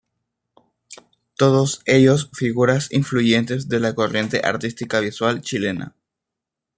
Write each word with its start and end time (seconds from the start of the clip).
Todos 1.37 1.83
ellos 1.85 2.31
figuras 2.33 2.91
influyentes 2.91 3.69
de 3.69 3.79
la 3.79 3.93
corriente 3.93 4.41
artística 4.43 4.99
visual 4.99 5.41
chilena. 5.41 5.95